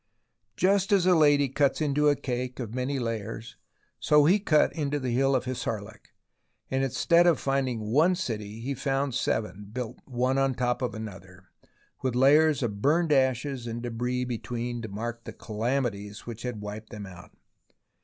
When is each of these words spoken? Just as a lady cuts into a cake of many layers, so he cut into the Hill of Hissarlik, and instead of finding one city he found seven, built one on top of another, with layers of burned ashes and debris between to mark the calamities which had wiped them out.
Just 0.57 0.91
as 0.91 1.05
a 1.05 1.13
lady 1.13 1.47
cuts 1.47 1.79
into 1.79 2.09
a 2.09 2.15
cake 2.15 2.59
of 2.59 2.73
many 2.73 2.97
layers, 2.97 3.55
so 3.99 4.25
he 4.25 4.39
cut 4.39 4.73
into 4.73 4.99
the 4.99 5.11
Hill 5.11 5.35
of 5.35 5.45
Hissarlik, 5.45 6.09
and 6.71 6.83
instead 6.83 7.27
of 7.27 7.39
finding 7.39 7.81
one 7.91 8.15
city 8.15 8.61
he 8.61 8.73
found 8.73 9.13
seven, 9.13 9.69
built 9.71 9.99
one 10.05 10.39
on 10.39 10.55
top 10.55 10.81
of 10.81 10.95
another, 10.95 11.51
with 12.01 12.15
layers 12.15 12.63
of 12.63 12.81
burned 12.81 13.11
ashes 13.11 13.67
and 13.67 13.83
debris 13.83 14.25
between 14.25 14.81
to 14.81 14.89
mark 14.89 15.23
the 15.23 15.33
calamities 15.33 16.25
which 16.25 16.41
had 16.41 16.61
wiped 16.61 16.89
them 16.89 17.05
out. 17.05 17.37